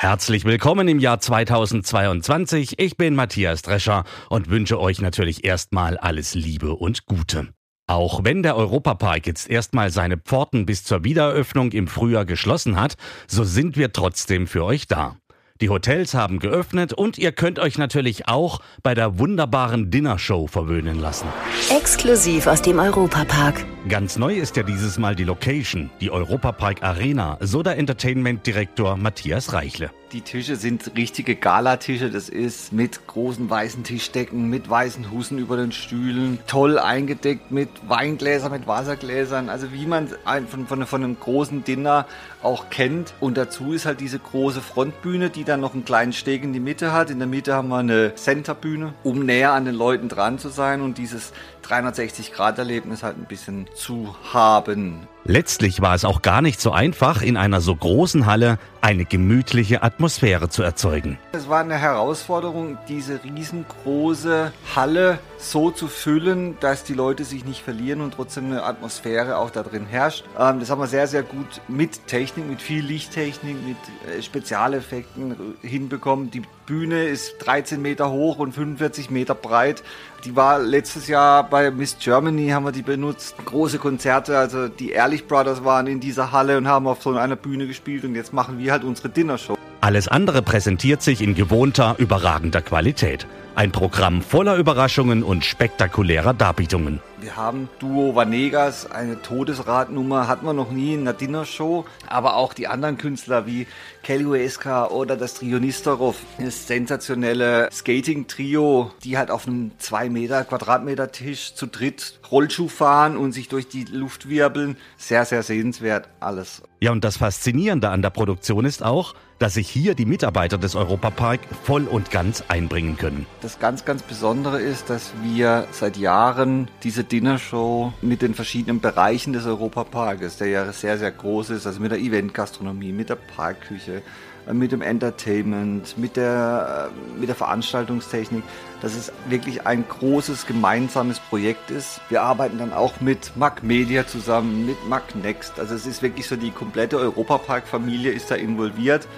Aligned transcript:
Herzlich 0.00 0.44
willkommen 0.44 0.86
im 0.86 1.00
Jahr 1.00 1.18
2022. 1.18 2.78
Ich 2.78 2.96
bin 2.96 3.16
Matthias 3.16 3.62
Drescher 3.62 4.04
und 4.30 4.48
wünsche 4.48 4.78
euch 4.78 5.00
natürlich 5.00 5.44
erstmal 5.44 5.98
alles 5.98 6.36
Liebe 6.36 6.76
und 6.76 7.04
Gute. 7.06 7.48
Auch 7.88 8.22
wenn 8.22 8.44
der 8.44 8.54
Europapark 8.54 9.26
jetzt 9.26 9.50
erstmal 9.50 9.90
seine 9.90 10.16
Pforten 10.16 10.66
bis 10.66 10.84
zur 10.84 11.02
Wiedereröffnung 11.02 11.72
im 11.72 11.88
Frühjahr 11.88 12.26
geschlossen 12.26 12.80
hat, 12.80 12.94
so 13.26 13.42
sind 13.42 13.76
wir 13.76 13.92
trotzdem 13.92 14.46
für 14.46 14.64
euch 14.64 14.86
da. 14.86 15.16
Die 15.60 15.70
Hotels 15.70 16.14
haben 16.14 16.38
geöffnet 16.38 16.92
und 16.92 17.18
ihr 17.18 17.32
könnt 17.32 17.58
euch 17.58 17.78
natürlich 17.78 18.28
auch 18.28 18.60
bei 18.84 18.94
der 18.94 19.18
wunderbaren 19.18 19.90
Dinnershow 19.90 20.46
verwöhnen 20.46 21.00
lassen. 21.00 21.26
Exklusiv 21.68 22.46
aus 22.46 22.62
dem 22.62 22.78
Europapark. 22.78 23.64
Ganz 23.88 24.18
neu 24.18 24.34
ist 24.34 24.56
ja 24.56 24.62
dieses 24.62 24.98
Mal 24.98 25.16
die 25.16 25.24
Location, 25.24 25.90
die 26.00 26.12
Europapark 26.12 26.82
Arena, 26.82 27.38
so 27.40 27.64
der 27.64 27.76
Entertainment-Direktor 27.76 28.96
Matthias 28.96 29.52
Reichle. 29.52 29.90
Die 30.12 30.22
Tische 30.22 30.56
sind 30.56 30.92
richtige 30.96 31.36
Galatische. 31.36 32.10
Das 32.10 32.30
ist 32.30 32.72
mit 32.72 33.06
großen 33.06 33.50
weißen 33.50 33.84
Tischdecken, 33.84 34.48
mit 34.48 34.68
weißen 34.68 35.10
Hussen 35.10 35.38
über 35.38 35.58
den 35.58 35.70
Stühlen, 35.70 36.38
toll 36.46 36.78
eingedeckt 36.78 37.50
mit 37.50 37.68
Weingläsern, 37.86 38.52
mit 38.52 38.66
Wassergläsern. 38.66 39.50
Also 39.50 39.70
wie 39.72 39.86
man 39.86 40.08
von, 40.48 40.66
von, 40.66 40.86
von 40.86 41.04
einem 41.04 41.20
großen 41.20 41.62
Dinner 41.64 42.06
auch 42.42 42.70
kennt. 42.70 43.12
Und 43.20 43.36
dazu 43.36 43.72
ist 43.74 43.84
halt 43.84 44.00
diese 44.00 44.18
große 44.18 44.62
Frontbühne, 44.62 45.28
die 45.28 45.44
dann 45.48 45.60
noch 45.60 45.74
einen 45.74 45.84
kleinen 45.84 46.12
Steg 46.12 46.44
in 46.44 46.52
die 46.52 46.60
Mitte 46.60 46.92
hat. 46.92 47.10
In 47.10 47.18
der 47.18 47.28
Mitte 47.28 47.54
haben 47.54 47.68
wir 47.68 47.78
eine 47.78 48.14
Centerbühne, 48.14 48.94
um 49.02 49.24
näher 49.24 49.52
an 49.52 49.64
den 49.64 49.74
Leuten 49.74 50.08
dran 50.08 50.38
zu 50.38 50.48
sein 50.48 50.80
und 50.80 50.98
dieses 50.98 51.32
360-Grad-Erlebnis 51.68 53.02
halt 53.02 53.18
ein 53.18 53.26
bisschen 53.26 53.66
zu 53.74 54.14
haben. 54.32 55.06
Letztlich 55.24 55.82
war 55.82 55.94
es 55.94 56.06
auch 56.06 56.22
gar 56.22 56.40
nicht 56.40 56.58
so 56.58 56.72
einfach, 56.72 57.20
in 57.20 57.36
einer 57.36 57.60
so 57.60 57.76
großen 57.76 58.24
Halle 58.24 58.58
eine 58.80 59.04
gemütliche 59.04 59.82
Atmosphäre 59.82 60.48
zu 60.48 60.62
erzeugen. 60.62 61.18
Es 61.32 61.48
war 61.48 61.60
eine 61.60 61.76
Herausforderung, 61.76 62.78
diese 62.88 63.22
riesengroße 63.22 64.52
Halle 64.74 65.18
so 65.36 65.70
zu 65.70 65.88
füllen, 65.88 66.56
dass 66.60 66.84
die 66.84 66.94
Leute 66.94 67.24
sich 67.24 67.44
nicht 67.44 67.62
verlieren 67.62 68.00
und 68.00 68.14
trotzdem 68.14 68.46
eine 68.46 68.62
Atmosphäre 68.62 69.36
auch 69.36 69.50
da 69.50 69.62
drin 69.62 69.84
herrscht. 69.84 70.24
Ähm, 70.38 70.60
das 70.60 70.70
haben 70.70 70.80
wir 70.80 70.86
sehr, 70.86 71.06
sehr 71.06 71.22
gut 71.22 71.60
mit 71.68 72.06
Technik, 72.06 72.48
mit 72.48 72.62
viel 72.62 72.82
Lichttechnik, 72.82 73.56
mit 73.66 73.76
äh, 74.10 74.22
Spezialeffekten 74.22 75.56
hinbekommen. 75.60 76.30
Die 76.30 76.42
Bühne 76.68 77.04
ist 77.04 77.38
13 77.38 77.80
Meter 77.80 78.10
hoch 78.10 78.38
und 78.38 78.52
45 78.52 79.08
Meter 79.08 79.34
breit. 79.34 79.82
Die 80.26 80.36
war 80.36 80.58
letztes 80.58 81.08
Jahr 81.08 81.48
bei 81.48 81.70
Miss 81.70 81.96
Germany, 81.98 82.50
haben 82.50 82.66
wir 82.66 82.72
die 82.72 82.82
benutzt. 82.82 83.36
Große 83.42 83.78
Konzerte, 83.78 84.36
also 84.36 84.68
die 84.68 84.90
Ehrlich 84.90 85.26
Brothers 85.26 85.64
waren 85.64 85.86
in 85.86 85.98
dieser 85.98 86.30
Halle 86.30 86.58
und 86.58 86.68
haben 86.68 86.86
auf 86.86 87.02
so 87.02 87.16
einer 87.16 87.36
Bühne 87.36 87.66
gespielt 87.66 88.04
und 88.04 88.14
jetzt 88.14 88.34
machen 88.34 88.58
wir 88.58 88.70
halt 88.70 88.84
unsere 88.84 89.08
Dinnershow. 89.08 89.56
Alles 89.80 90.08
andere 90.08 90.42
präsentiert 90.42 91.00
sich 91.00 91.22
in 91.22 91.34
gewohnter, 91.34 91.94
überragender 91.96 92.60
Qualität. 92.60 93.26
Ein 93.54 93.72
Programm 93.72 94.20
voller 94.20 94.56
Überraschungen 94.56 95.22
und 95.22 95.46
spektakulärer 95.46 96.34
Darbietungen. 96.34 97.00
Wir 97.20 97.36
haben 97.36 97.68
Duo 97.80 98.14
Vanegas, 98.14 98.90
eine 98.90 99.20
Todesradnummer, 99.20 100.28
hatten 100.28 100.46
wir 100.46 100.52
noch 100.52 100.70
nie 100.70 100.94
in 100.94 101.00
einer 101.00 101.14
Dinnershow. 101.14 101.84
Aber 102.06 102.36
auch 102.36 102.54
die 102.54 102.68
anderen 102.68 102.96
Künstler 102.96 103.44
wie 103.44 103.66
Kelly 104.04 104.24
Ueska 104.24 104.86
oder 104.86 105.16
das 105.16 105.34
Trio 105.34 105.58
Nistorov, 105.58 106.16
das 106.38 106.68
sensationelle 106.68 107.68
Skating-Trio, 107.72 108.92
die 109.02 109.18
halt 109.18 109.32
auf 109.32 109.48
einem 109.48 109.72
2 109.78 110.10
Meter 110.10 110.44
Quadratmeter 110.44 111.10
Tisch 111.10 111.54
zu 111.54 111.66
dritt 111.66 112.20
Rollschuh 112.30 112.68
fahren 112.68 113.16
und 113.16 113.32
sich 113.32 113.48
durch 113.48 113.68
die 113.68 113.84
Luft 113.84 114.28
wirbeln. 114.28 114.76
Sehr, 114.96 115.24
sehr 115.24 115.42
sehenswert 115.42 116.08
alles. 116.20 116.62
Ja, 116.80 116.92
und 116.92 117.02
das 117.02 117.16
Faszinierende 117.16 117.88
an 117.88 118.02
der 118.02 118.10
Produktion 118.10 118.64
ist 118.64 118.84
auch, 118.84 119.14
dass 119.40 119.54
sich 119.54 119.68
hier 119.68 119.94
die 119.94 120.04
Mitarbeiter 120.04 120.58
des 120.58 120.74
Europapark 120.74 121.40
voll 121.62 121.84
und 121.84 122.10
ganz 122.10 122.42
einbringen 122.48 122.96
können. 122.96 123.26
Das 123.40 123.60
ganz, 123.60 123.84
ganz 123.84 124.02
Besondere 124.02 124.60
ist, 124.60 124.90
dass 124.90 125.12
wir 125.22 125.68
seit 125.70 125.96
Jahren 125.96 126.68
diese 126.82 127.04
Dinnershow 127.08 127.92
mit 128.02 128.22
den 128.22 128.34
verschiedenen 128.34 128.80
Bereichen 128.80 129.32
des 129.32 129.46
Europaparkes, 129.46 130.36
der 130.38 130.48
ja 130.48 130.72
sehr, 130.72 130.98
sehr 130.98 131.10
groß 131.10 131.50
ist, 131.50 131.66
also 131.66 131.80
mit 131.80 131.90
der 131.90 131.98
Eventgastronomie, 131.98 132.92
mit 132.92 133.08
der 133.08 133.16
Parkküche, 133.16 134.02
äh, 134.46 134.52
mit 134.52 134.72
dem 134.72 134.82
Entertainment, 134.82 135.96
mit 135.98 136.16
der, 136.16 136.90
äh, 136.90 137.18
mit 137.18 137.28
der 137.28 137.36
Veranstaltungstechnik, 137.36 138.42
dass 138.80 138.94
es 138.94 139.12
wirklich 139.28 139.66
ein 139.66 139.84
großes 139.88 140.46
gemeinsames 140.46 141.18
Projekt 141.18 141.70
ist. 141.70 142.00
Wir 142.08 142.22
arbeiten 142.22 142.58
dann 142.58 142.72
auch 142.72 143.00
mit 143.00 143.36
Mac 143.36 143.62
Media 143.62 144.06
zusammen, 144.06 144.66
mit 144.66 144.88
Mac 144.88 145.14
Next. 145.14 145.58
Also 145.58 145.74
es 145.74 145.86
ist 145.86 146.02
wirklich 146.02 146.26
so 146.26 146.36
die 146.36 146.50
komplette 146.50 146.98
Europapark-Familie 146.98 148.12
ist 148.12 148.30
da 148.30 148.34
involviert. 148.34 149.08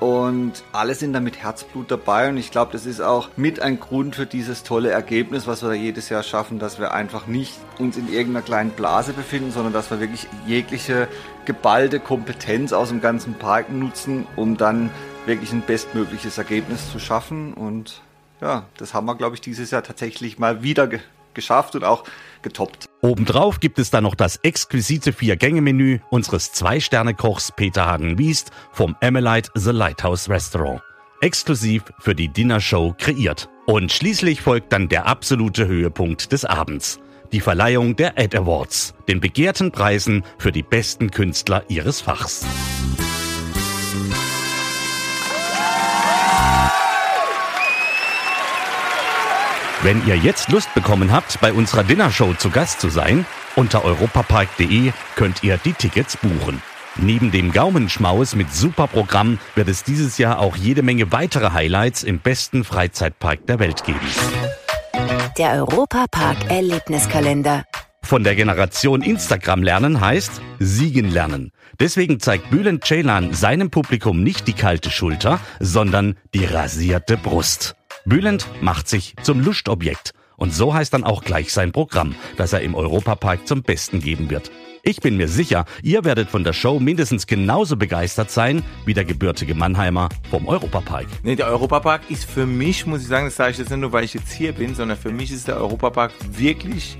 Und 0.00 0.64
alle 0.72 0.94
sind 0.94 1.12
da 1.12 1.20
mit 1.20 1.38
Herzblut 1.38 1.90
dabei 1.90 2.28
und 2.28 2.36
ich 2.36 2.50
glaube, 2.50 2.72
das 2.72 2.84
ist 2.84 3.00
auch 3.00 3.30
mit 3.36 3.60
ein 3.60 3.80
Grund 3.80 4.16
für 4.16 4.26
dieses 4.26 4.62
tolle 4.62 4.90
Ergebnis, 4.90 5.46
was 5.46 5.62
wir 5.62 5.68
da 5.68 5.74
jedes 5.74 6.08
Jahr 6.08 6.22
schaffen, 6.22 6.58
dass 6.58 6.78
wir 6.78 6.92
einfach 6.92 7.26
nicht 7.26 7.54
uns 7.78 7.96
in 7.96 8.12
irgendeiner 8.12 8.44
kleinen 8.44 8.70
Blase 8.70 9.12
befinden, 9.12 9.50
sondern 9.50 9.72
dass 9.72 9.90
wir 9.90 10.00
wirklich 10.00 10.26
jegliche 10.46 11.08
geballte 11.44 12.00
Kompetenz 12.00 12.72
aus 12.72 12.88
dem 12.88 13.00
ganzen 13.00 13.34
Park 13.34 13.70
nutzen, 13.70 14.26
um 14.36 14.56
dann 14.56 14.90
wirklich 15.26 15.52
ein 15.52 15.62
bestmögliches 15.62 16.38
Ergebnis 16.38 16.90
zu 16.90 16.98
schaffen. 16.98 17.54
Und 17.54 18.02
ja, 18.40 18.66
das 18.76 18.94
haben 18.94 19.06
wir, 19.06 19.14
glaube 19.14 19.36
ich, 19.36 19.40
dieses 19.40 19.70
Jahr 19.70 19.82
tatsächlich 19.82 20.38
mal 20.38 20.62
wieder 20.62 20.86
ge 20.86 21.00
geschafft 21.34 21.74
und 21.74 21.82
auch 21.82 22.04
getoppt. 22.44 22.86
Obendrauf 23.02 23.58
gibt 23.58 23.80
es 23.80 23.90
dann 23.90 24.04
noch 24.04 24.14
das 24.14 24.36
exquisite 24.44 25.12
Vier-Gänge-Menü 25.12 25.98
unseres 26.10 26.52
Zwei-Sterne-Kochs 26.52 27.50
Peter 27.56 27.86
Hagen-Wiest 27.86 28.52
vom 28.70 28.94
Emelite 29.00 29.50
The 29.56 29.72
Lighthouse 29.72 30.28
Restaurant. 30.28 30.80
Exklusiv 31.20 31.82
für 31.98 32.14
die 32.14 32.28
Dinnershow 32.28 32.94
kreiert. 32.96 33.48
Und 33.66 33.90
schließlich 33.90 34.42
folgt 34.42 34.72
dann 34.72 34.88
der 34.88 35.06
absolute 35.06 35.66
Höhepunkt 35.66 36.30
des 36.30 36.44
Abends. 36.44 37.00
Die 37.32 37.40
Verleihung 37.40 37.96
der 37.96 38.18
Ad 38.18 38.36
Awards, 38.36 38.94
den 39.08 39.20
begehrten 39.20 39.72
Preisen 39.72 40.22
für 40.38 40.52
die 40.52 40.62
besten 40.62 41.10
Künstler 41.10 41.64
ihres 41.68 42.00
Fachs. 42.00 42.46
Wenn 49.84 50.06
ihr 50.06 50.16
jetzt 50.16 50.50
Lust 50.50 50.72
bekommen 50.72 51.12
habt, 51.12 51.38
bei 51.42 51.52
unserer 51.52 51.84
Dinnershow 51.84 52.32
zu 52.32 52.48
Gast 52.48 52.80
zu 52.80 52.88
sein, 52.88 53.26
unter 53.54 53.84
europapark.de 53.84 54.92
könnt 55.14 55.44
ihr 55.44 55.58
die 55.58 55.74
Tickets 55.74 56.16
buchen. 56.16 56.62
Neben 56.96 57.30
dem 57.30 57.52
Gaumenschmaus 57.52 58.34
mit 58.34 58.50
super 58.50 58.86
Programm 58.86 59.38
wird 59.54 59.68
es 59.68 59.84
dieses 59.84 60.16
Jahr 60.16 60.38
auch 60.38 60.56
jede 60.56 60.82
Menge 60.82 61.12
weitere 61.12 61.50
Highlights 61.50 62.02
im 62.02 62.18
besten 62.18 62.64
Freizeitpark 62.64 63.46
der 63.46 63.58
Welt 63.58 63.84
geben. 63.84 64.00
Der 65.36 65.52
Europapark 65.52 66.50
Erlebniskalender. 66.50 67.64
Von 68.02 68.24
der 68.24 68.36
Generation 68.36 69.02
Instagram 69.02 69.62
lernen 69.62 70.00
heißt 70.00 70.40
Siegen 70.60 71.10
lernen. 71.10 71.52
Deswegen 71.78 72.20
zeigt 72.20 72.48
Bülent 72.48 72.86
Ceylan 72.86 73.34
seinem 73.34 73.68
Publikum 73.70 74.22
nicht 74.22 74.46
die 74.46 74.54
kalte 74.54 74.90
Schulter, 74.90 75.40
sondern 75.60 76.16
die 76.32 76.46
rasierte 76.46 77.18
Brust. 77.18 77.76
Bülent 78.06 78.46
macht 78.60 78.86
sich 78.86 79.14
zum 79.22 79.40
Lustobjekt. 79.40 80.12
Und 80.36 80.52
so 80.52 80.74
heißt 80.74 80.92
dann 80.92 81.04
auch 81.04 81.24
gleich 81.24 81.52
sein 81.52 81.72
Programm, 81.72 82.14
das 82.36 82.52
er 82.52 82.60
im 82.60 82.74
Europapark 82.74 83.46
zum 83.46 83.62
Besten 83.62 84.00
geben 84.00 84.28
wird. 84.28 84.50
Ich 84.82 85.00
bin 85.00 85.16
mir 85.16 85.28
sicher, 85.28 85.64
ihr 85.82 86.04
werdet 86.04 86.28
von 86.28 86.44
der 86.44 86.52
Show 86.52 86.78
mindestens 86.80 87.26
genauso 87.26 87.76
begeistert 87.76 88.30
sein 88.30 88.62
wie 88.84 88.92
der 88.92 89.06
gebürtige 89.06 89.54
Mannheimer 89.54 90.10
vom 90.28 90.46
Europapark. 90.46 91.06
Nee, 91.22 91.36
der 91.36 91.46
Europapark 91.46 92.10
ist 92.10 92.26
für 92.26 92.44
mich, 92.44 92.84
muss 92.84 93.00
ich 93.00 93.08
sagen, 93.08 93.24
das 93.24 93.36
sage 93.36 93.52
ich 93.52 93.58
jetzt 93.58 93.70
nicht 93.70 93.80
nur, 93.80 93.92
weil 93.92 94.04
ich 94.04 94.12
jetzt 94.12 94.32
hier 94.32 94.52
bin, 94.52 94.74
sondern 94.74 94.98
für 94.98 95.10
mich 95.10 95.32
ist 95.32 95.48
der 95.48 95.56
Europapark 95.56 96.12
wirklich 96.30 96.98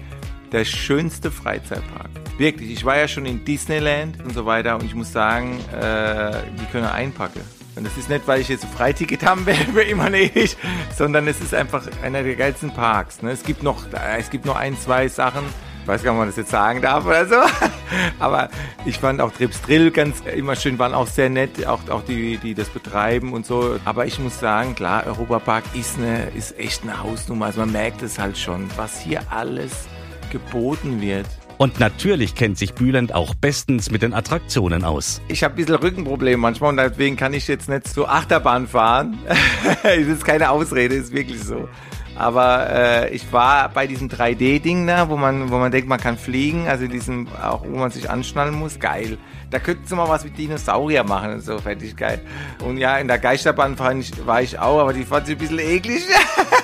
der 0.52 0.64
schönste 0.64 1.30
Freizeitpark. 1.30 2.08
Wirklich, 2.38 2.70
ich 2.70 2.84
war 2.86 2.96
ja 2.96 3.08
schon 3.08 3.26
in 3.26 3.44
Disneyland 3.44 4.24
und 4.24 4.32
so 4.32 4.46
weiter 4.46 4.76
und 4.76 4.84
ich 4.84 4.94
muss 4.94 5.12
sagen, 5.12 5.60
äh, 5.70 6.32
die 6.58 6.64
können 6.72 6.86
einpacken. 6.86 7.42
Und 7.76 7.84
das 7.84 7.96
ist 7.96 8.08
nicht, 8.08 8.26
weil 8.26 8.40
ich 8.40 8.48
jetzt 8.48 8.64
ein 8.64 8.70
Freiticket 8.70 9.24
haben 9.24 9.46
will 9.46 9.54
für 9.54 9.82
immer 9.82 10.06
und 10.06 10.14
ewig, 10.14 10.56
sondern 10.96 11.26
es 11.26 11.40
ist 11.40 11.54
einfach 11.54 11.82
einer 12.02 12.22
der 12.22 12.36
geilsten 12.36 12.72
Parks. 12.72 13.22
Ne? 13.22 13.30
Es, 13.30 13.42
gibt 13.42 13.62
noch, 13.62 13.84
es 14.18 14.30
gibt 14.30 14.44
noch 14.44 14.56
ein, 14.56 14.78
zwei 14.78 15.08
Sachen, 15.08 15.42
Ich 15.82 15.88
weiß 15.88 16.02
gar 16.02 16.12
nicht, 16.12 16.18
ob 16.18 16.18
man 16.20 16.28
das 16.28 16.36
jetzt 16.36 16.50
sagen 16.50 16.82
darf 16.82 17.04
oder 17.04 17.26
so. 17.26 17.36
Aber 18.20 18.48
ich 18.84 18.98
fand 18.98 19.20
auch 19.20 19.32
Trips 19.32 19.60
Drill 19.62 19.90
ganz 19.90 20.20
immer 20.20 20.54
schön, 20.54 20.78
waren 20.78 20.94
auch 20.94 21.08
sehr 21.08 21.30
nett, 21.30 21.66
auch, 21.66 21.88
auch 21.88 22.04
die, 22.04 22.38
die 22.38 22.54
das 22.54 22.68
betreiben 22.68 23.32
und 23.32 23.44
so. 23.44 23.78
Aber 23.84 24.06
ich 24.06 24.18
muss 24.20 24.38
sagen, 24.38 24.74
klar, 24.74 25.06
Europapark 25.06 25.64
ist, 25.74 25.98
eine, 25.98 26.30
ist 26.30 26.58
echt 26.58 26.82
eine 26.82 27.02
Hausnummer. 27.02 27.46
Also 27.46 27.60
man 27.60 27.72
merkt 27.72 28.02
es 28.02 28.18
halt 28.18 28.38
schon, 28.38 28.68
was 28.76 29.00
hier 29.00 29.20
alles 29.30 29.88
geboten 30.30 31.00
wird. 31.00 31.26
Und 31.56 31.78
natürlich 31.78 32.34
kennt 32.34 32.58
sich 32.58 32.74
Bülent 32.74 33.14
auch 33.14 33.34
bestens 33.34 33.90
mit 33.90 34.02
den 34.02 34.12
Attraktionen 34.12 34.84
aus. 34.84 35.20
Ich 35.28 35.44
habe 35.44 35.54
ein 35.54 35.56
bisschen 35.56 35.76
Rückenprobleme 35.76 36.36
manchmal 36.36 36.70
und 36.70 36.76
deswegen 36.78 37.16
kann 37.16 37.32
ich 37.32 37.46
jetzt 37.46 37.68
nicht 37.68 37.86
so 37.88 38.06
Achterbahn 38.06 38.66
fahren. 38.66 39.18
das 39.82 39.96
ist 39.98 40.24
keine 40.24 40.50
Ausrede, 40.50 40.94
ist 40.94 41.12
wirklich 41.12 41.42
so. 41.42 41.68
Aber 42.16 42.70
äh, 42.70 43.14
ich 43.14 43.32
war 43.32 43.68
bei 43.68 43.86
diesem 43.86 44.08
3D-Ding 44.08 44.86
da, 44.86 45.08
wo 45.08 45.16
man, 45.16 45.50
wo 45.50 45.58
man 45.58 45.72
denkt, 45.72 45.88
man 45.88 46.00
kann 46.00 46.16
fliegen, 46.16 46.68
also 46.68 46.86
diesem, 46.86 47.26
auch 47.42 47.64
wo 47.64 47.76
man 47.76 47.90
sich 47.90 48.08
anschnallen 48.08 48.54
muss, 48.54 48.78
geil. 48.78 49.18
Da 49.50 49.58
könnten 49.58 49.86
sie 49.86 49.94
mal 49.94 50.08
was 50.08 50.24
mit 50.24 50.38
Dinosaurier 50.38 51.04
machen 51.04 51.34
und 51.34 51.40
so, 51.40 51.58
fände 51.58 51.84
ich 51.84 51.96
geil. 51.96 52.20
Und 52.64 52.78
ja, 52.78 52.98
in 52.98 53.08
der 53.08 53.18
Geisterbahn 53.18 53.78
war 53.78 54.42
ich 54.42 54.58
auch, 54.58 54.80
aber 54.80 54.92
die 54.92 55.04
fand 55.04 55.28
ich 55.28 55.34
ein 55.34 55.38
bisschen 55.38 55.58
eklig. 55.58 56.02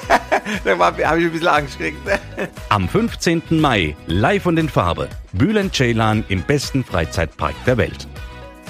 da 0.64 0.78
habe 0.78 1.00
ich 1.00 1.06
ein 1.06 1.32
bisschen 1.32 1.48
Angst 1.48 1.78
gekriegt. 1.78 1.98
Am 2.68 2.88
15. 2.88 3.42
Mai, 3.50 3.96
live 4.06 4.46
und 4.46 4.58
in 4.58 4.68
Farbe, 4.68 5.08
Bülent 5.32 5.74
Ceylan 5.74 6.24
im 6.28 6.42
besten 6.42 6.84
Freizeitpark 6.84 7.54
der 7.66 7.76
Welt. 7.76 8.08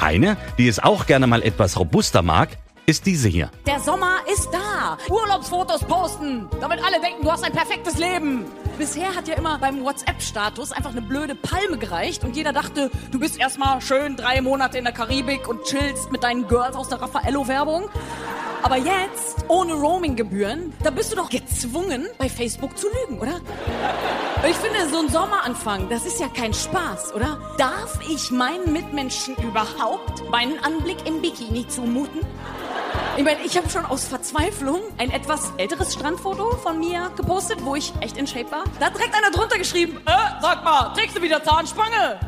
Eine, 0.01 0.39
die 0.57 0.67
es 0.67 0.79
auch 0.79 1.07
gerne 1.07 1.27
mal 1.27 1.43
etwas 1.43 1.79
robuster 1.79 2.23
mag, 2.23 2.49
ist 2.91 3.07
diese 3.07 3.29
hier. 3.29 3.51
Der 3.67 3.79
Sommer 3.79 4.17
ist 4.31 4.49
da. 4.53 4.99
Urlaubsfotos 5.09 5.85
posten, 5.85 6.49
damit 6.61 6.85
alle 6.85 7.01
denken, 7.01 7.23
du 7.23 7.31
hast 7.31 7.45
ein 7.45 7.53
perfektes 7.53 7.97
Leben. 7.99 8.45
Bisher 8.79 9.15
hat 9.15 9.29
ja 9.29 9.37
immer 9.37 9.59
beim 9.59 9.85
WhatsApp-Status 9.85 10.73
einfach 10.73 10.91
eine 10.91 11.03
blöde 11.03 11.37
Palme 11.37 11.79
gereicht 11.79 12.25
und 12.25 12.35
jeder 12.35 12.53
dachte, 12.53 12.91
du 13.13 13.21
bist 13.21 13.39
erstmal 13.39 13.81
schön 13.81 14.17
drei 14.17 14.41
Monate 14.41 14.79
in 14.79 14.85
der 14.85 14.93
Karibik 14.93 15.47
und 15.49 15.63
chillst 15.65 16.11
mit 16.11 16.25
deinen 16.25 16.49
Girls 16.49 16.75
aus 16.75 16.89
der 16.89 17.01
Raffaello-Werbung. 17.01 17.89
Aber 18.63 18.77
jetzt, 18.77 19.45
ohne 19.49 19.73
Roaming-Gebühren, 19.75 20.73
da 20.83 20.91
bist 20.91 21.13
du 21.13 21.17
doch 21.17 21.31
gezwungen, 21.31 22.09
bei 22.19 22.29
Facebook 22.29 22.77
zu 22.77 22.89
lügen, 22.89 23.21
oder? 23.21 23.41
Ich 24.49 24.57
finde, 24.57 24.89
so 24.91 24.99
ein 24.99 25.09
Sommeranfang, 25.09 25.89
das 25.89 26.05
ist 26.07 26.21
ja 26.21 26.29
kein 26.29 26.53
Spaß, 26.53 27.15
oder? 27.15 27.39
Darf 27.57 28.01
ich 28.09 28.31
meinen 28.31 28.73
Mitmenschen 28.73 29.37
überhaupt 29.37 30.29
meinen 30.31 30.59
Anblick 30.59 31.07
im 31.07 31.23
Bikini 31.23 31.69
zumuten? 31.69 32.21
Ich 33.21 33.27
meine, 33.27 33.45
ich 33.45 33.55
habe 33.55 33.69
schon 33.69 33.85
aus 33.85 34.07
Verzweiflung 34.07 34.81
ein 34.97 35.11
etwas 35.11 35.53
älteres 35.59 35.93
Strandfoto 35.93 36.57
von 36.57 36.79
mir 36.79 37.11
gepostet, 37.19 37.59
wo 37.63 37.75
ich 37.75 37.93
echt 38.01 38.17
in 38.17 38.27
Shape 38.27 38.51
war. 38.51 38.65
Da 38.79 38.87
hat 38.87 38.97
direkt 38.97 39.15
einer 39.15 39.31
drunter 39.31 39.59
geschrieben, 39.59 39.99
äh, 40.07 40.41
sag 40.41 40.65
mal, 40.65 40.95
trägst 40.95 41.19
du 41.19 41.21
wieder 41.21 41.45
Zahnspange? 41.45 42.19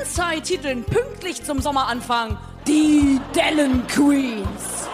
Inside-Titeln 0.00 0.82
pünktlich 0.82 1.44
zum 1.44 1.60
Sommeranfang. 1.60 2.36
Die 2.66 3.20
Dellen 3.36 3.86
Queens. 3.86 4.88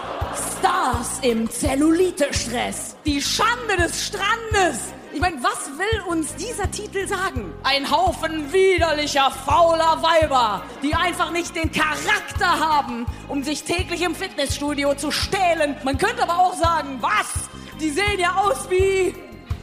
Stars 0.58 1.20
im 1.22 1.50
Zellulite-Stress. 1.50 2.96
Die 3.06 3.22
Schande 3.22 3.78
des 3.78 4.04
Strandes. 4.04 4.92
Ich 5.18 5.22
meine, 5.22 5.42
was 5.42 5.68
will 5.76 6.00
uns 6.02 6.36
dieser 6.36 6.70
Titel 6.70 7.08
sagen? 7.08 7.52
Ein 7.64 7.90
Haufen 7.90 8.52
widerlicher, 8.52 9.32
fauler 9.32 10.00
Weiber, 10.00 10.62
die 10.80 10.94
einfach 10.94 11.32
nicht 11.32 11.56
den 11.56 11.72
Charakter 11.72 12.46
haben, 12.46 13.04
um 13.26 13.42
sich 13.42 13.64
täglich 13.64 14.02
im 14.02 14.14
Fitnessstudio 14.14 14.94
zu 14.94 15.10
stählen. 15.10 15.74
Man 15.82 15.98
könnte 15.98 16.22
aber 16.22 16.38
auch 16.38 16.54
sagen, 16.54 16.98
was? 17.00 17.48
Die 17.80 17.90
sehen 17.90 18.20
ja 18.20 18.36
aus 18.36 18.70
wie 18.70 19.12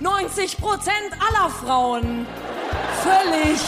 90 0.02 0.58
Prozent 0.58 1.14
aller 1.26 1.50
Frauen. 1.50 2.26
Völlig 3.02 3.62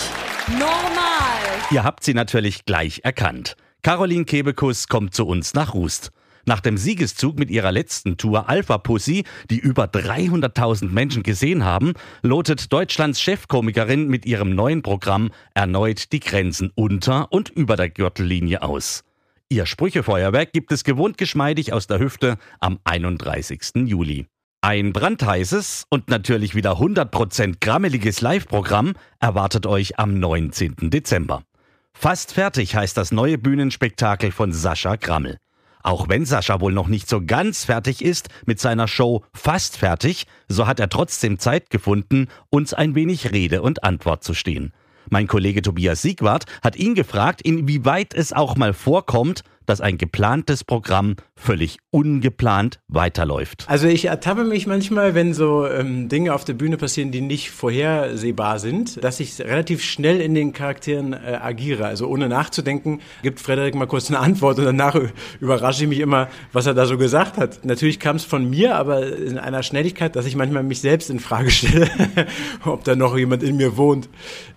normal. 0.60 1.40
Ihr 1.72 1.86
habt 1.86 2.04
sie 2.04 2.14
natürlich 2.14 2.66
gleich 2.66 3.00
erkannt. 3.06 3.56
Caroline 3.82 4.26
Kebekus 4.26 4.90
kommt 4.90 5.16
zu 5.16 5.26
uns 5.26 5.54
nach 5.54 5.74
Rust. 5.74 6.12
Nach 6.48 6.62
dem 6.62 6.78
Siegeszug 6.78 7.38
mit 7.38 7.52
ihrer 7.52 7.74
letzten 7.74 8.16
Tour 8.16 8.48
Alpha 8.48 8.78
Pussy, 8.78 9.26
die 9.50 9.60
über 9.60 9.84
300.000 9.84 10.90
Menschen 10.90 11.22
gesehen 11.22 11.66
haben, 11.66 11.92
lotet 12.22 12.72
Deutschlands 12.72 13.22
Chefkomikerin 13.22 14.08
mit 14.08 14.26
ihrem 14.26 14.56
neuen 14.56 14.82
Programm 14.82 15.32
erneut 15.54 16.14
die 16.14 16.22
Grenzen 16.22 16.72
unter 16.74 17.34
und 17.34 17.50
über 17.50 17.76
der 17.76 17.90
Gürtellinie 17.90 18.62
aus. 18.62 19.04
Ihr 19.50 19.66
Sprüchefeuerwerk 19.66 20.54
gibt 20.54 20.72
es 20.72 20.86
gewohnt 20.86 21.18
geschmeidig 21.18 21.74
aus 21.74 21.88
der 21.88 22.00
Hüfte 22.00 22.38
am 22.62 22.80
31. 22.86 23.86
Juli. 23.86 24.28
Ein 24.62 24.94
brandheißes 24.94 25.88
und 25.90 26.10
natürlich 26.10 26.56
wieder 26.56 26.78
100% 26.80 27.56
grammeliges 27.60 28.22
Live-Programm 28.22 28.94
erwartet 29.20 29.66
euch 29.66 30.00
am 30.00 30.18
19. 30.18 30.76
Dezember. 30.92 31.44
Fast 31.94 32.32
fertig 32.32 32.74
heißt 32.74 32.96
das 32.96 33.12
neue 33.12 33.38
Bühnenspektakel 33.38 34.32
von 34.32 34.54
Sascha 34.54 34.96
Grammel. 34.96 35.40
Auch 35.88 36.10
wenn 36.10 36.26
Sascha 36.26 36.60
wohl 36.60 36.74
noch 36.74 36.90
nicht 36.90 37.08
so 37.08 37.22
ganz 37.26 37.64
fertig 37.64 38.04
ist 38.04 38.28
mit 38.46 38.60
seiner 38.60 38.90
Show 38.90 39.24
Fast 39.34 39.78
fertig, 39.78 40.28
so 40.50 40.68
hat 40.68 40.82
er 40.82 40.90
trotzdem 40.90 41.40
Zeit 41.40 41.70
gefunden, 41.70 42.28
uns 42.50 42.74
ein 42.74 42.94
wenig 42.94 43.32
Rede 43.32 43.62
und 43.62 43.86
Antwort 43.86 44.22
zu 44.22 44.34
stehen. 44.34 44.74
Mein 45.10 45.28
Kollege 45.28 45.62
Tobias 45.62 46.02
Siegwart 46.02 46.44
hat 46.62 46.76
ihn 46.76 46.94
gefragt, 46.94 47.42
inwieweit 47.42 48.14
es 48.14 48.34
auch 48.34 48.58
mal 48.58 48.74
vorkommt, 48.74 49.46
dass 49.68 49.82
ein 49.82 50.00
geplantes 50.00 50.64
Programm 50.64 51.16
völlig 51.36 51.78
ungeplant 51.92 52.80
weiterläuft. 52.88 53.66
Also 53.68 53.88
ich 53.88 54.06
ertappe 54.06 54.44
mich 54.44 54.66
manchmal, 54.66 55.14
wenn 55.14 55.34
so 55.34 55.68
ähm, 55.68 56.10
Dinge 56.10 56.34
auf 56.34 56.46
der 56.46 56.54
Bühne 56.54 56.78
passieren, 56.78 57.12
die 57.12 57.22
nicht 57.22 57.52
vorhersehbar 57.52 58.58
sind, 58.60 59.04
dass 59.04 59.20
ich 59.20 59.40
relativ 59.40 59.84
schnell 59.84 60.20
in 60.20 60.34
den 60.34 60.54
Charakteren 60.54 61.14
äh, 61.14 61.38
agiere. 61.42 61.86
Also 61.86 62.08
ohne 62.08 62.28
nachzudenken, 62.28 63.02
gibt 63.22 63.40
Frederik 63.40 63.76
mal 63.76 63.86
kurz 63.86 64.10
eine 64.10 64.20
Antwort 64.20 64.58
und 64.58 64.66
danach 64.66 65.00
überrasche 65.40 65.84
ich 65.84 65.90
mich 65.90 66.00
immer, 66.00 66.28
was 66.54 66.66
er 66.66 66.74
da 66.74 66.86
so 66.86 66.98
gesagt 66.98 67.38
hat. 67.38 67.64
Natürlich 67.66 68.00
kam 68.00 68.16
es 68.16 68.24
von 68.24 68.50
mir, 68.50 68.76
aber 68.76 69.16
in 69.16 69.38
einer 69.38 69.64
Schnelligkeit, 69.64 70.16
dass 70.16 70.26
ich 70.26 70.36
manchmal 70.36 70.64
mich 70.64 70.82
selbst 70.82 71.10
in 71.10 71.20
Frage 71.20 71.52
stelle, 71.52 71.90
ob 72.66 72.84
da 72.84 72.96
noch 72.96 73.18
jemand 73.18 73.44
in 73.44 73.58
mir 73.58 73.78
wohnt. 73.78 74.10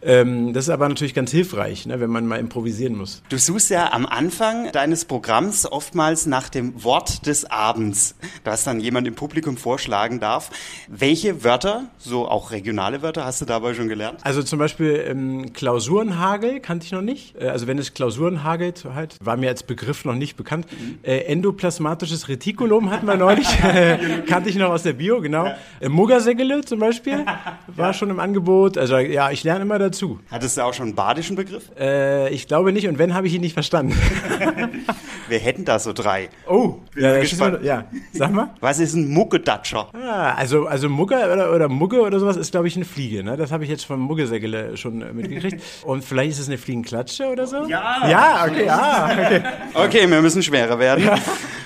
Ähm, 0.02 0.52
das 0.52 0.64
ist 0.64 0.70
aber 0.70 0.88
natürlich 0.88 1.14
ganz 1.14 1.30
hilfreich, 1.30 1.84
ne, 1.86 2.00
wenn 2.00 2.10
man 2.10 2.26
mal 2.26 2.38
improvisieren 2.38 2.96
muss. 2.96 3.22
Du 3.28 3.36
suchst 3.36 3.70
ja 3.70 3.92
am 3.92 4.06
Anfang 4.06 4.72
deines 4.72 4.99
des 5.00 5.06
Programms 5.06 5.64
oftmals 5.64 6.26
nach 6.26 6.50
dem 6.50 6.84
Wort 6.84 7.26
des 7.26 7.50
Abends, 7.50 8.16
das 8.44 8.64
dann 8.64 8.80
jemand 8.80 9.08
im 9.08 9.14
Publikum 9.14 9.56
vorschlagen 9.56 10.20
darf. 10.20 10.50
Welche 10.88 11.42
Wörter, 11.42 11.84
so 11.96 12.28
auch 12.28 12.50
regionale 12.50 13.00
Wörter, 13.00 13.24
hast 13.24 13.40
du 13.40 13.46
dabei 13.46 13.72
schon 13.72 13.88
gelernt? 13.88 14.20
Also 14.24 14.42
zum 14.42 14.58
Beispiel 14.58 15.02
ähm, 15.08 15.54
Klausurenhagel 15.54 16.60
kannte 16.60 16.84
ich 16.84 16.92
noch 16.92 17.00
nicht. 17.00 17.34
Äh, 17.40 17.48
also 17.48 17.66
wenn 17.66 17.78
es 17.78 17.94
Klausuren 17.94 18.44
hagelt, 18.44 18.84
halt, 18.94 19.16
war 19.22 19.38
mir 19.38 19.48
als 19.48 19.62
Begriff 19.62 20.04
noch 20.04 20.14
nicht 20.14 20.36
bekannt. 20.36 20.66
Äh, 21.02 21.20
endoplasmatisches 21.20 22.28
Retikulum 22.28 22.90
hatten 22.90 23.06
wir 23.06 23.16
neulich, 23.16 23.48
kannte 24.26 24.50
ich 24.50 24.56
noch 24.56 24.68
aus 24.68 24.82
der 24.82 24.92
Bio, 24.92 25.22
genau. 25.22 25.54
Äh, 25.80 25.88
Muggersegele 25.88 26.60
zum 26.62 26.78
Beispiel 26.78 27.24
war 27.68 27.86
ja. 27.86 27.94
schon 27.94 28.10
im 28.10 28.20
Angebot. 28.20 28.76
Also 28.76 28.98
ja, 28.98 29.30
ich 29.30 29.44
lerne 29.44 29.62
immer 29.62 29.78
dazu. 29.78 30.20
Hattest 30.30 30.58
du 30.58 30.62
auch 30.62 30.74
schon 30.74 30.88
einen 30.88 30.94
badischen 30.94 31.36
Begriff? 31.36 31.70
Äh, 31.78 32.28
ich 32.34 32.46
glaube 32.46 32.72
nicht 32.72 32.86
und 32.86 32.98
wenn, 32.98 33.14
habe 33.14 33.28
ich 33.28 33.34
ihn 33.34 33.40
nicht 33.40 33.54
verstanden. 33.54 33.96
Wir 35.30 35.38
hätten 35.38 35.64
da 35.64 35.78
so 35.78 35.92
drei. 35.92 36.28
Oh, 36.48 36.74
ja, 36.96 37.20
gespannt. 37.20 37.60
ja, 37.62 37.84
sag 38.12 38.32
mal. 38.32 38.50
Was 38.58 38.80
ist 38.80 38.94
ein 38.94 39.08
Muggedatscher? 39.08 39.88
Ah, 39.94 40.34
also, 40.34 40.66
also 40.66 40.88
Mugge 40.88 41.14
oder, 41.14 41.54
oder 41.54 41.68
Mugge 41.68 42.00
oder 42.00 42.18
sowas 42.18 42.36
ist, 42.36 42.50
glaube 42.50 42.66
ich, 42.66 42.74
eine 42.74 42.84
Fliege. 42.84 43.22
Ne? 43.22 43.36
Das 43.36 43.52
habe 43.52 43.62
ich 43.62 43.70
jetzt 43.70 43.84
vom 43.84 44.00
Muggesägele 44.00 44.76
schon 44.76 45.02
äh, 45.02 45.12
mitgekriegt. 45.12 45.62
Und 45.84 46.04
vielleicht 46.04 46.32
ist 46.32 46.40
es 46.40 46.48
eine 46.48 46.58
Fliegenklatsche 46.58 47.28
oder 47.28 47.46
so? 47.46 47.64
Ja. 47.68 48.08
Ja, 48.08 48.44
okay, 48.48 48.68
ah, 48.68 49.10
okay. 49.12 49.42
Okay, 49.74 50.10
wir 50.10 50.20
müssen 50.20 50.42
schwerer 50.42 50.80
werden. 50.80 51.04
Ja. 51.04 51.16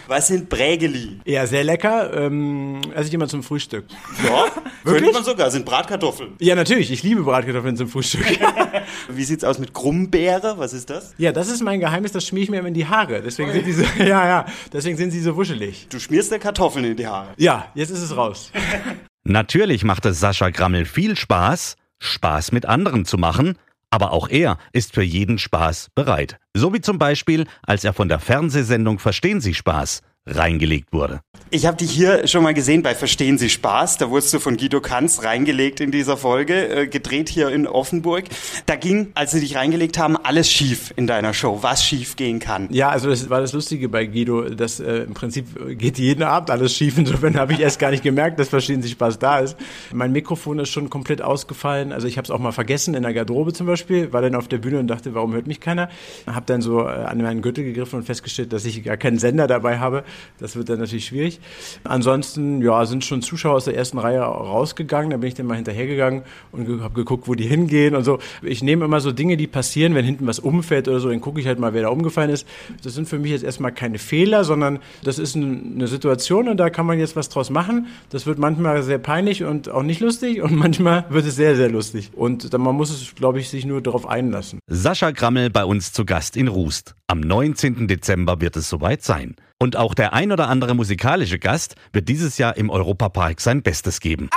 Was 0.09 0.27
sind 0.27 0.51
Prägeli? 0.51 1.21
Ja, 1.25 1.47
sehr 1.47 1.65
lecker. 1.65 2.13
Ähm, 2.15 2.83
esse 2.95 3.09
ich 3.09 3.15
immer 3.15 3.29
zum 3.29 3.43
Frühstück. 3.43 3.87
Ja, 4.23 4.45
könnte 4.85 5.13
man 5.13 5.25
sogar. 5.25 5.51
Sind 5.51 5.65
Bratkartoffeln. 5.65 6.35
Ja, 6.39 6.55
natürlich. 6.55 6.91
Ich 6.91 7.03
liebe 7.03 7.23
Bratkartoffeln 7.23 7.77
zum 7.77 7.89
Frühstück. 7.89 8.25
Wie 9.09 9.25
sieht's 9.25 9.45
aus 9.45 9.59
mit 9.59 9.75
Krummbeere? 9.75 10.59
Was 10.59 10.73
ist 10.73 10.91
das? 10.91 11.15
Ja, 11.19 11.33
das 11.33 11.49
ist 11.49 11.63
mein 11.63 11.81
Geheimnis. 11.81 12.13
Das 12.13 12.27
schmier 12.27 12.45
ich 12.45 12.51
mir 12.51 12.59
immer 12.59 12.69
in 12.69 12.75
die 12.75 12.87
Haare. 12.87 13.23
Deswegen 13.23 13.53
sind 13.53 13.67
die 13.67 13.73
so, 13.73 13.85
ja, 13.99 14.27
ja. 14.27 14.47
Deswegen 14.73 14.97
sind 14.97 15.11
sie 15.11 15.21
so 15.21 15.37
wuschelig. 15.37 15.89
Du 15.91 15.99
schmierst 15.99 16.31
dir 16.31 16.39
Kartoffeln 16.39 16.85
in 16.85 16.97
die 16.97 17.07
Haare. 17.07 17.29
Ja, 17.37 17.67
jetzt 17.75 17.91
ist 17.91 18.03
es 18.03 18.17
raus. 18.17 18.51
Natürlich 19.25 19.85
macht 19.85 20.05
es 20.05 20.21
Sascha 20.21 20.51
Grammel 20.51 20.85
viel 20.85 21.17
Spaß, 21.17 21.77
Spaß 21.99 22.53
mit 22.53 22.67
anderen 22.67 23.07
zu 23.07 23.17
machen, 23.17 23.57
aber 23.91 24.13
auch 24.13 24.29
er 24.29 24.59
ist 24.73 24.93
für 24.93 25.03
jeden 25.03 25.39
Spaß 25.39 25.89
bereit. 25.95 26.39
So 26.53 26.75
wie 26.75 26.81
zum 26.81 26.99
Beispiel, 26.99 27.47
als 27.63 27.85
er 27.85 27.95
von 27.95 28.09
der 28.09 28.19
Fernsehsendung 28.19 28.99
Verstehen 28.99 29.41
Sie 29.41 29.55
Spaß 29.55 30.03
reingelegt 30.27 30.93
wurde. 30.93 31.21
Ich 31.51 31.67
habe 31.67 31.77
dich 31.77 31.91
hier 31.91 32.27
schon 32.27 32.43
mal 32.43 32.55
gesehen 32.55 32.83
bei 32.83 32.95
Verstehen 32.95 33.37
Sie 33.39 33.51
Spaß. 33.51 33.99
Da 33.99 34.11
wurdest 34.11 34.33
du 34.33 34.41
von 34.41 34.57
Guido 34.57 34.81
Kanz 34.81 35.23
reingelegt 35.23 35.81
in 35.81 35.91
dieser 35.91 36.17
Folge, 36.17 36.69
äh, 36.69 36.87
gedreht 36.89 37.29
hier 37.29 37.51
in 37.51 37.67
Offenburg. 37.67 38.25
Da 38.67 38.77
ging, 38.77 39.13
als 39.15 39.33
sie 39.33 39.41
dich 39.41 39.55
reingelegt 39.55 39.99
haben, 39.99 40.17
alles 40.17 40.51
schief 40.51 40.93
in 40.97 41.07
deiner 41.07 41.35
Show, 41.35 41.59
was 41.61 41.85
schief 41.85 42.17
gehen 42.17 42.39
kann. 42.39 42.69
Ja, 42.71 42.89
also 42.89 43.11
das 43.11 43.29
war 43.29 43.41
das 43.41 43.53
Lustige 43.53 43.89
bei 43.89 44.07
Guido, 44.07 44.49
dass 44.49 44.81
äh, 44.81 45.03
im 45.03 45.15
Prinzip 45.15 45.79
geht 45.79 45.99
jeden 45.99 46.23
Abend 46.23 46.51
alles 46.51 46.75
schief. 46.75 46.97
Insofern 46.99 47.37
habe 47.37 47.53
ich 47.53 47.61
erst 47.61 47.79
gar 47.79 47.91
nicht 47.91 48.03
gemerkt, 48.03 48.41
dass 48.41 48.49
Verstehen 48.49 48.83
Sie 48.83 48.89
Spaß 48.89 49.19
da 49.19 49.41
ist. 49.41 49.57
Mein 49.93 50.13
Mikrofon 50.13 50.59
ist 50.59 50.71
schon 50.71 50.89
komplett 50.89 51.21
ausgefallen. 51.21 51.93
Also 51.93 52.09
ich 52.09 52.17
habe 52.17 52.25
es 52.25 52.31
auch 52.31 52.39
mal 52.39 52.53
vergessen 52.53 52.95
in 52.95 53.03
der 53.03 53.13
Garderobe 53.13 53.53
zum 53.53 53.67
Beispiel, 53.67 54.13
war 54.13 54.23
dann 54.23 54.35
auf 54.35 54.49
der 54.49 54.59
Bühne 54.59 54.79
und 54.79 54.89
dachte, 54.89 55.15
warum 55.15 55.35
hört 55.35 55.47
mich 55.47 55.61
keiner? 55.61 55.91
Habe 56.27 56.47
dann 56.47 56.63
so 56.63 56.81
äh, 56.81 56.89
an 56.89 57.19
meinen 57.19 57.43
Gürtel 57.43 57.65
gegriffen 57.65 57.99
und 57.99 58.05
festgestellt, 58.07 58.53
dass 58.53 58.65
ich 58.65 58.83
gar 58.83 58.97
keinen 58.97 59.19
Sender 59.19 59.47
dabei 59.47 59.79
habe. 59.79 60.05
Das 60.39 60.57
wird 60.57 60.69
dann 60.69 60.79
natürlich 60.79 61.07
schwierig. 61.07 61.41
Ansonsten, 61.85 62.63
ja, 62.63 62.85
sind 62.87 63.05
schon 63.05 63.23
Zuschauer 63.23 63.55
aus 63.57 63.65
der 63.65 63.77
ersten 63.77 63.99
Reihe 63.99 64.21
rausgegangen. 64.21 65.11
Da 65.11 65.17
bin 65.17 65.29
ich 65.29 65.35
dann 65.35 65.47
mal 65.47 65.57
hinterhergegangen 65.57 66.23
und 66.53 66.83
habe 66.83 66.95
geguckt, 66.95 67.29
wo 67.29 67.35
die 67.35 67.47
hingehen 67.47 67.95
und 67.95 68.05
so. 68.05 68.19
Ich 68.43 68.63
nehme 68.63 68.85
immer 68.85 69.01
so 69.01 69.13
Dinge, 69.13 69.37
die 69.37 69.47
passieren, 69.47 69.95
wenn 69.95 70.05
hinten 70.05 70.27
was 70.27 70.39
umfällt 70.39 70.89
oder 70.89 71.01
so, 71.01 71.09
dann 71.09 71.21
gucke 71.21 71.41
ich 71.41 71.47
halt 71.47 71.59
mal, 71.59 71.75
wer 71.75 71.83
da 71.83 71.89
umgefallen 71.89 72.31
ist. 72.31 72.47
Das 72.83 72.95
sind 72.95 73.09
für 73.09 73.19
mich 73.19 73.31
jetzt 73.31 73.45
erstmal 73.45 73.73
keine 73.73 73.99
Fehler, 73.99 74.45
sondern 74.45 74.79
das 75.03 75.19
ist 75.19 75.37
eine 75.37 75.87
Situation 75.87 76.49
und 76.49 76.57
da 76.57 76.71
kann 76.71 76.87
man 76.87 76.99
jetzt 76.99 77.17
was 77.17 77.29
draus 77.29 77.51
machen. 77.51 77.87
Das 78.11 78.27
wird 78.27 78.39
manchmal 78.39 78.83
sehr 78.83 78.99
peinlich 78.99 79.45
und 79.45 79.69
auch 79.69 79.83
nicht 79.83 80.01
lustig 80.01 80.43
und 80.43 80.57
manchmal 80.57 81.05
wird 81.11 81.27
es 81.27 81.37
sehr, 81.37 81.57
sehr 81.57 81.71
lustig. 81.71 82.11
Und 82.15 82.53
dann, 82.53 82.61
man 82.61 82.75
muss 82.75 82.91
es, 82.91 83.15
glaube 83.15 83.41
ich, 83.41 83.49
sich 83.49 83.65
nur 83.65 83.81
darauf 83.81 84.07
einlassen. 84.07 84.59
Sascha 84.67 85.11
Grammel 85.11 85.51
bei 85.51 85.65
uns 85.65 85.93
zu 85.93 86.05
Gast 86.05 86.37
in 86.37 86.49
Rust. 86.49 86.95
Am 87.07 87.21
19. 87.21 87.87
Dezember 87.89 88.41
wird 88.41 88.57
es 88.57 88.69
soweit 88.69 89.03
sein. 89.03 89.37
Und 89.61 89.77
auch 89.77 89.95
der 89.95 90.13
ein 90.13 90.33
oder 90.33 90.49
andere 90.49 90.75
musikalische 90.75 91.39
Gast 91.39 91.77
wird 91.93 92.09
dieses 92.09 92.39
Jahr 92.39 92.57
im 92.57 92.71
Europapark 92.71 93.41
sein 93.41 93.63
Bestes 93.63 94.01
geben. 94.01 94.29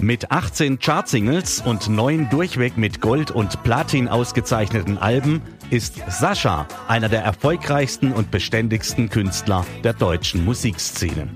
Mit 0.00 0.32
18 0.32 0.78
Chartsingles 0.80 1.62
und 1.64 1.88
neun 1.88 2.28
durchweg 2.28 2.76
mit 2.76 3.00
Gold 3.00 3.30
und 3.30 3.62
Platin 3.62 4.08
ausgezeichneten 4.08 4.98
Alben 4.98 5.42
ist 5.70 6.02
Sascha 6.08 6.66
einer 6.88 7.08
der 7.08 7.22
erfolgreichsten 7.22 8.12
und 8.12 8.30
beständigsten 8.30 9.08
Künstler 9.08 9.64
der 9.84 9.92
deutschen 9.92 10.44
Musikszene. 10.44 11.28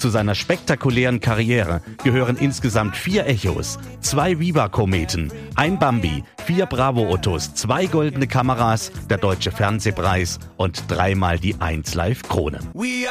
Zu 0.00 0.08
seiner 0.08 0.34
spektakulären 0.34 1.20
Karriere 1.20 1.82
gehören 2.02 2.38
insgesamt 2.38 2.96
vier 2.96 3.26
Echos, 3.26 3.78
zwei 4.00 4.38
Viva-Kometen, 4.40 5.30
ein 5.56 5.78
Bambi, 5.78 6.24
vier 6.46 6.64
Bravo-Ottos, 6.64 7.52
zwei 7.52 7.84
goldene 7.84 8.26
Kameras, 8.26 8.92
der 9.10 9.18
Deutsche 9.18 9.50
Fernsehpreis 9.50 10.38
und 10.56 10.84
dreimal 10.88 11.38
die 11.38 11.54
1 11.60 11.92
Live 11.92 12.22
Krone. 12.22 12.60
We 12.72 13.06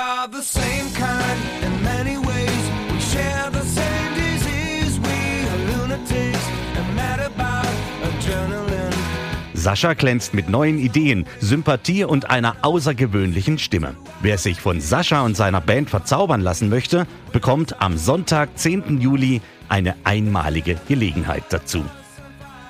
Sascha 9.70 9.94
glänzt 9.94 10.34
mit 10.34 10.50
neuen 10.50 10.80
Ideen, 10.80 11.28
Sympathie 11.42 12.04
und 12.04 12.32
einer 12.32 12.56
außergewöhnlichen 12.64 13.60
Stimme. 13.60 13.96
Wer 14.20 14.40
sich 14.40 14.60
von 14.60 14.82
Sascha 14.82 15.22
und 15.22 15.38
seiner 15.38 15.62
Band 15.62 15.92
verzaubern 15.92 16.42
lassen 16.42 16.70
möchte, 16.70 17.06
bekommt 17.34 17.80
am 17.80 17.96
Sonntag, 17.96 18.58
10. 18.58 19.00
Juli, 19.00 19.42
eine 19.68 19.94
einmalige 20.06 20.76
Gelegenheit 20.88 21.44
dazu. 21.52 21.86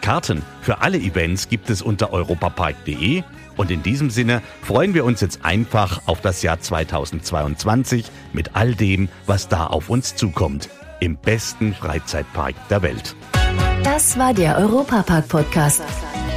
Karten 0.01 0.41
für 0.61 0.81
alle 0.81 0.97
Events 0.97 1.47
gibt 1.47 1.69
es 1.69 1.81
unter 1.81 2.11
europapark.de 2.11 3.23
und 3.55 3.71
in 3.71 3.81
diesem 3.81 4.09
Sinne 4.09 4.41
freuen 4.61 4.93
wir 4.93 5.05
uns 5.05 5.21
jetzt 5.21 5.45
einfach 5.45 6.01
auf 6.05 6.19
das 6.19 6.41
Jahr 6.41 6.59
2022 6.59 8.11
mit 8.33 8.57
all 8.57 8.75
dem, 8.75 9.07
was 9.25 9.47
da 9.47 9.67
auf 9.67 9.89
uns 9.89 10.17
zukommt. 10.17 10.67
Im 10.99 11.15
besten 11.15 11.73
Freizeitpark 11.73 12.55
der 12.67 12.81
Welt. 12.81 13.15
Das 13.85 14.19
war 14.19 14.33
der 14.33 14.57
Europapark-Podcast. 14.57 15.81